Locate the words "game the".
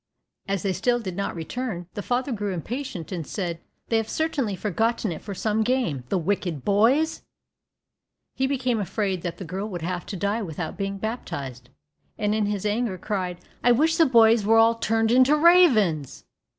5.61-6.17